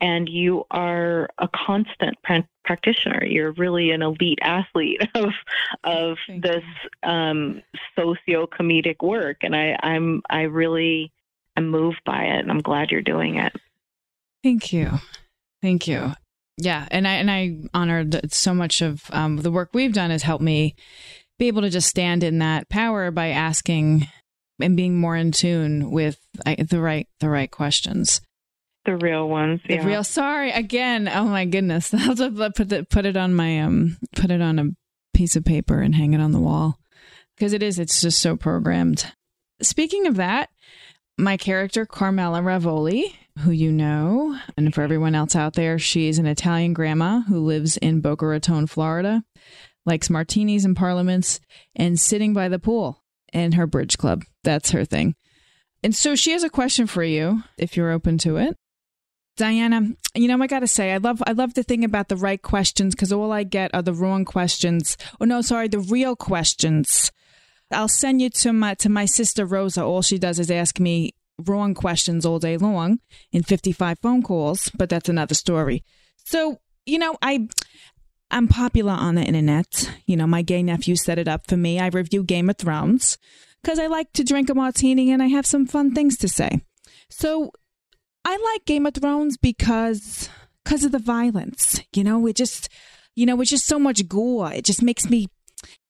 [0.00, 2.16] And you are a constant
[2.64, 3.24] practitioner.
[3.24, 5.30] You're really an elite athlete of
[5.84, 6.64] of Thank this
[7.02, 7.62] um,
[7.96, 11.12] socio comedic work, and I, I'm I really
[11.56, 13.52] am moved by it, and I'm glad you're doing it.
[14.44, 15.00] Thank you.
[15.60, 16.12] Thank you.
[16.56, 20.10] Yeah, and I and I honor that so much of um, the work we've done
[20.10, 20.74] has helped me
[21.38, 24.08] be able to just stand in that power by asking
[24.60, 28.20] and being more in tune with the right the right questions.
[28.88, 29.60] The real ones.
[29.68, 30.02] The real.
[30.02, 31.08] Sorry again.
[31.08, 31.92] Oh my goodness.
[31.94, 34.64] I'll to put it put it on my um put it on a
[35.12, 36.78] piece of paper and hang it on the wall
[37.36, 37.78] because it is.
[37.78, 39.12] It's just so programmed.
[39.60, 40.48] Speaking of that,
[41.18, 44.38] my character Carmela Ravoli who you know.
[44.56, 48.66] And for everyone else out there, she's an Italian grandma who lives in Boca Raton,
[48.66, 49.22] Florida,
[49.86, 51.40] likes martinis and parliaments,
[51.76, 54.24] and sitting by the pool in her bridge club.
[54.44, 55.14] That's her thing.
[55.82, 58.56] And so she has a question for you, if you're open to it.
[59.38, 62.16] Diana, you know, I got to say, I love, I love the thing about the
[62.16, 64.96] right questions because all I get are the wrong questions.
[65.20, 67.10] Oh no, sorry, the real questions.
[67.70, 69.84] I'll send you to my to my sister Rosa.
[69.84, 72.98] All she does is ask me wrong questions all day long
[73.30, 75.84] in 55 phone calls, but that's another story.
[76.24, 77.48] So, you know, I
[78.30, 79.90] I'm popular on the internet.
[80.06, 81.78] You know, my gay nephew set it up for me.
[81.78, 83.18] I review Game of Thrones
[83.62, 86.60] because I like to drink a martini and I have some fun things to say.
[87.08, 87.52] So,
[88.24, 90.28] I like Game of Thrones because
[90.64, 91.80] because of the violence.
[91.94, 92.68] You know, it just
[93.14, 94.52] you know, it's just so much gore.
[94.52, 95.28] It just makes me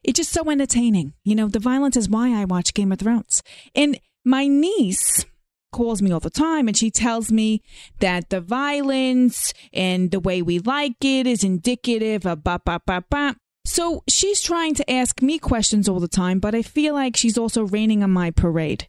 [0.05, 1.15] it's just so entertaining.
[1.25, 3.43] You know, the violence is why I watch Game of Thrones.
[3.75, 5.25] And my niece
[5.73, 7.63] calls me all the time and she tells me
[8.01, 13.05] that the violence and the way we like it is indicative of ba ba ba
[13.11, 13.37] ba.
[13.65, 17.37] So she's trying to ask me questions all the time, but I feel like she's
[17.37, 18.89] also raining on my parade.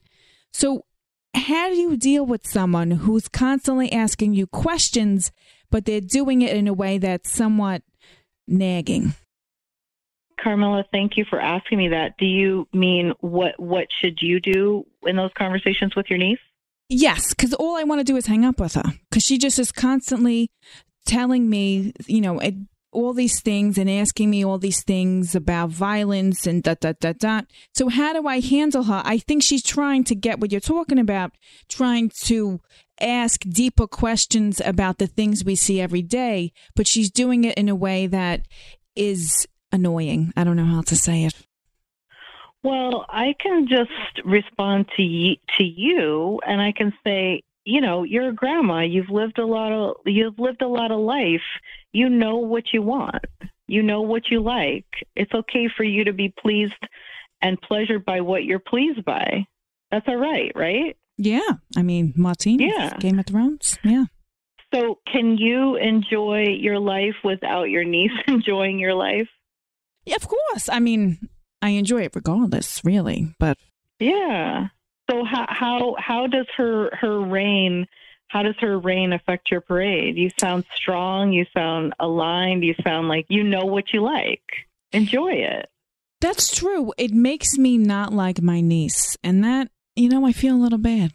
[0.54, 0.86] So
[1.34, 5.32] how do you deal with someone who's constantly asking you questions,
[5.70, 7.84] but they're doing it in a way that's somewhat
[8.48, 9.14] nagging?
[10.42, 12.16] Carmela, thank you for asking me that.
[12.18, 16.40] Do you mean what what should you do in those conversations with your niece?
[16.88, 19.60] Yes, because all I want to do is hang up with her because she just
[19.60, 20.50] is constantly
[21.06, 22.40] telling me, you know,
[22.92, 27.14] all these things and asking me all these things about violence and da da da
[27.14, 27.42] da.
[27.74, 29.02] So how do I handle her?
[29.06, 31.32] I think she's trying to get what you're talking about,
[31.68, 32.60] trying to
[33.00, 37.70] ask deeper questions about the things we see every day, but she's doing it in
[37.70, 38.42] a way that
[38.96, 40.34] is annoying.
[40.36, 41.34] I don't know how to say it.
[42.62, 48.04] Well, I can just respond to you, to you, and I can say, you know,
[48.04, 48.82] you're a grandma.
[48.82, 51.42] You've lived a lot of you've lived a lot of life.
[51.92, 53.26] You know what you want.
[53.68, 54.86] You know what you like.
[55.16, 56.74] It's okay for you to be pleased
[57.42, 59.46] and pleasured by what you're pleased by.
[59.92, 60.98] That's all right, right?
[61.18, 61.50] Yeah.
[61.76, 62.98] I mean, Martini, yeah.
[63.00, 63.78] Game of Thrones.
[63.84, 64.06] Yeah.
[64.74, 69.28] So, can you enjoy your life without your niece enjoying your life?
[70.06, 70.70] Yeah, of course.
[70.70, 71.30] I mean,
[71.62, 73.36] I enjoy it regardless, really.
[73.40, 73.58] But
[74.00, 74.68] yeah.
[75.10, 77.88] So how how how does her her reign
[78.30, 80.16] how does her reign affect your parade?
[80.16, 84.44] You sound strong, you sound aligned, you sound like you know what you like.
[84.92, 85.68] Enjoy it.
[86.22, 86.94] That's true.
[86.98, 90.78] It makes me not like my niece, and that, you know, I feel a little
[90.78, 91.14] bad.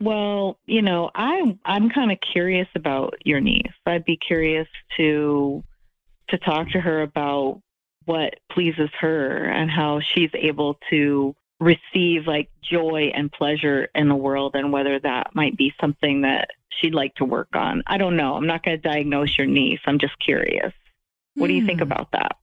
[0.00, 3.72] Well, you know, I I'm kind of curious about your niece.
[3.86, 5.62] I'd be curious to
[6.30, 7.60] to talk to her about
[8.06, 11.34] what pleases her and how she's able to
[11.64, 16.48] receive like joy and pleasure in the world and whether that might be something that
[16.80, 17.82] she'd like to work on.
[17.86, 18.34] I don't know.
[18.34, 19.80] I'm not going to diagnose your niece.
[19.86, 20.72] I'm just curious.
[21.34, 21.84] What do you think Hmm.
[21.90, 22.36] about that?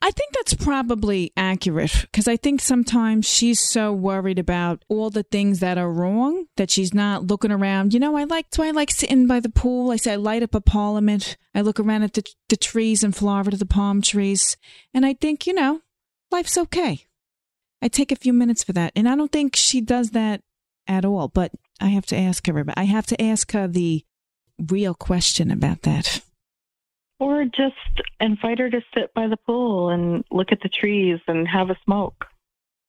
[0.00, 5.24] I think that's probably accurate because I think sometimes she's so worried about all the
[5.24, 7.92] things that are wrong that she's not looking around.
[7.92, 9.90] You know, I like do I like sitting by the pool?
[9.90, 11.36] I say I light up a parliament.
[11.52, 14.56] I look around at the the trees in Florida, the palm trees,
[14.94, 15.80] and I think you know,
[16.30, 17.07] life's okay.
[17.82, 20.42] I take a few minutes for that, and I don't think she does that
[20.86, 21.28] at all.
[21.28, 22.58] But I have to ask her.
[22.58, 24.04] About, I have to ask her the
[24.70, 26.20] real question about that.
[27.20, 27.74] Or just
[28.20, 31.76] invite her to sit by the pool and look at the trees and have a
[31.84, 32.26] smoke.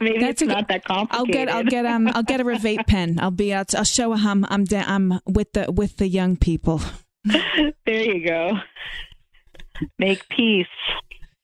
[0.00, 1.48] Maybe That's it's a- not that complicated.
[1.48, 3.18] I'll get I'll get um I'll get her a vape pen.
[3.20, 3.74] I'll be out.
[3.74, 6.80] I'll show her I'm I'm da- I'm with the with the young people.
[7.86, 8.58] there you go.
[9.98, 10.66] Make peace.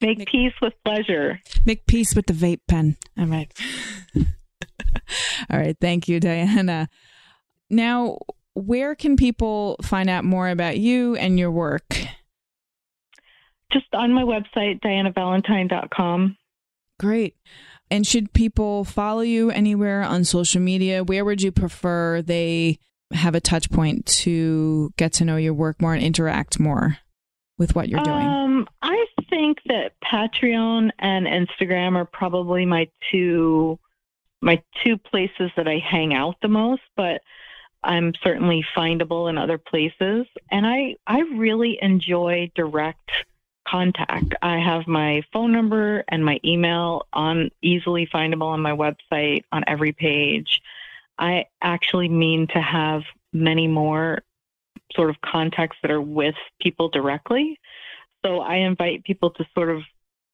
[0.01, 1.41] Make peace with pleasure.
[1.65, 2.97] Make peace with the vape pen.
[3.19, 3.51] All right.
[5.51, 5.77] All right.
[5.81, 6.89] Thank you, Diana.
[7.71, 8.19] Now,
[8.55, 11.97] where can people find out more about you and your work?
[13.73, 16.37] Just on my website, dianavalentine.com.
[16.99, 17.37] Great.
[17.91, 21.05] And should people follow you anywhere on social media?
[21.05, 22.79] Where would you prefer they
[23.13, 26.99] have a touch point to get to know your work more and interact more
[27.59, 28.27] with what you're doing?
[28.27, 28.96] Um, I
[29.47, 33.79] think that Patreon and Instagram are probably my two
[34.43, 37.23] my two places that I hang out the most, but
[37.83, 40.27] I'm certainly findable in other places.
[40.51, 43.11] And I I really enjoy direct
[43.67, 44.35] contact.
[44.43, 49.65] I have my phone number and my email on easily findable on my website on
[49.67, 50.61] every page.
[51.19, 54.23] I actually mean to have many more
[54.93, 57.59] sort of contacts that are with people directly.
[58.27, 59.83] So I invite people to sort of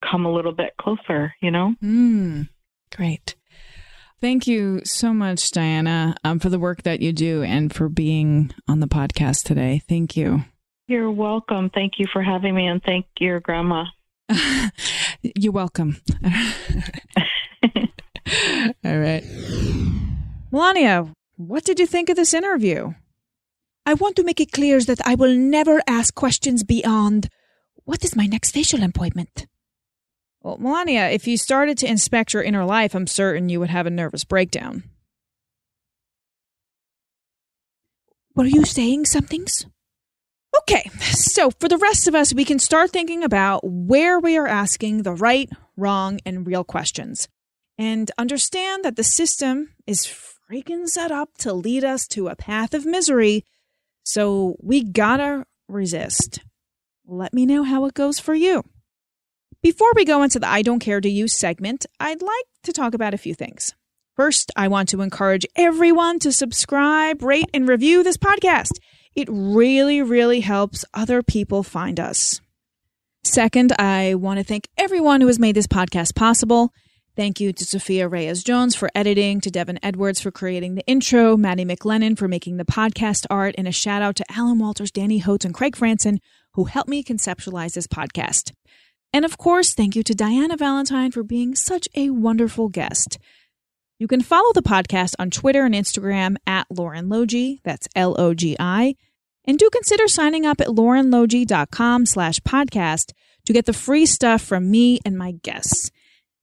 [0.08, 1.74] come a little bit closer, you know?
[1.82, 2.48] Mm,
[2.94, 3.34] great.
[4.18, 8.54] Thank you so much, Diana, um, for the work that you do and for being
[8.66, 9.82] on the podcast today.
[9.86, 10.44] Thank you.
[10.86, 11.70] You're welcome.
[11.70, 13.84] Thank you for having me and thank your grandma.
[15.22, 16.00] You're welcome.
[18.84, 19.24] All right.
[20.50, 22.94] Melania, what did you think of this interview?
[23.84, 27.28] I want to make it clear that I will never ask questions beyond
[27.84, 29.46] what is my next facial appointment?
[30.42, 33.86] Well, Melania, if you started to inspect your inner life, I'm certain you would have
[33.86, 34.84] a nervous breakdown.
[38.34, 39.66] Were you saying somethings?
[40.60, 44.46] Okay, so for the rest of us, we can start thinking about where we are
[44.46, 47.28] asking the right, wrong, and real questions
[47.78, 52.74] and understand that the system is freaking set up to lead us to a path
[52.74, 53.44] of misery.
[54.04, 56.40] So we gotta resist.
[57.06, 58.62] Let me know how it goes for you.
[59.60, 62.94] Before we go into the I Don't Care Do You segment, I'd like to talk
[62.94, 63.72] about a few things.
[64.14, 68.72] First, I want to encourage everyone to subscribe, rate, and review this podcast.
[69.14, 72.40] It really, really helps other people find us.
[73.24, 76.72] Second, I want to thank everyone who has made this podcast possible.
[77.14, 81.36] Thank you to Sophia Reyes Jones for editing, to Devin Edwards for creating the intro,
[81.36, 85.18] Maddie McLennan for making the podcast art, and a shout out to Alan Walters, Danny
[85.18, 86.18] Hotes, and Craig Franson
[86.54, 88.52] who helped me conceptualize this podcast.
[89.12, 93.18] And of course, thank you to Diana Valentine for being such a wonderful guest.
[93.98, 98.94] You can follow the podcast on Twitter and Instagram at Lauren Logi, that's L-O-G-I,
[99.44, 103.12] and do consider signing up at laurenlogi.com slash podcast
[103.44, 105.90] to get the free stuff from me and my guests.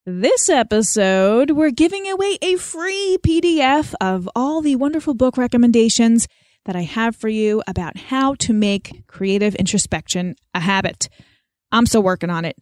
[0.05, 6.28] This episode, we're giving away a free PDF of all the wonderful book recommendations
[6.66, 11.10] that I have for you about how to make creative introspection a habit.
[11.72, 12.57] I'm still working on it.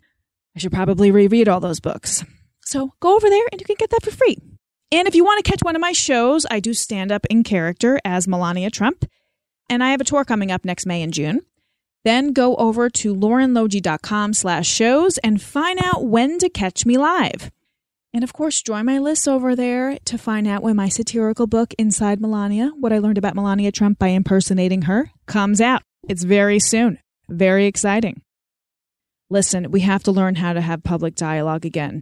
[0.56, 2.24] I should probably reread all those books.
[2.66, 4.38] So go over there and you can get that for free.
[4.92, 7.44] And if you want to catch one of my shows, I do stand up in
[7.44, 9.06] character as Melania Trump.
[9.70, 11.42] And I have a tour coming up next May and June.
[12.06, 17.52] Then go over to laurenlogi.com slash shows and find out when to catch me live.
[18.18, 21.76] And of course, join my list over there to find out when my satirical book,
[21.78, 25.84] Inside Melania What I Learned About Melania Trump by Impersonating Her, comes out.
[26.10, 26.98] It's very soon.
[27.30, 28.24] Very exciting.
[29.30, 32.02] Listen, we have to learn how to have public dialogue again.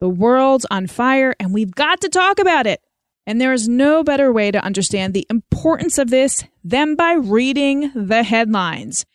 [0.00, 2.80] The world's on fire, and we've got to talk about it.
[3.24, 7.92] And there is no better way to understand the importance of this than by reading
[7.94, 9.06] the headlines.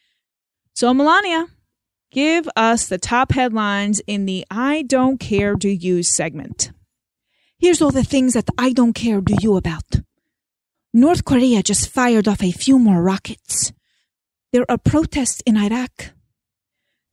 [0.75, 1.47] So, Melania,
[2.17, 6.71] give us the top headlines in the I Don't Care Do You segment.
[7.59, 10.01] Here's all the things that I don't care do you about.
[10.91, 13.71] North Korea just fired off a few more rockets.
[14.51, 16.13] There are protests in Iraq.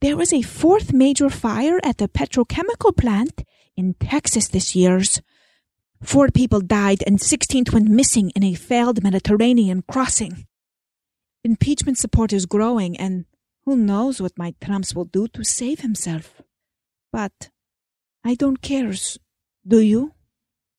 [0.01, 3.43] There was a fourth major fire at the petrochemical plant
[3.77, 5.03] in Texas this year.
[6.01, 10.47] Four people died and 16 went missing in a failed Mediterranean crossing.
[11.43, 13.25] Impeachment support is growing, and
[13.65, 16.41] who knows what my Trump will do to save himself.
[17.11, 17.49] But
[18.23, 18.91] I don't care,
[19.67, 20.14] do you?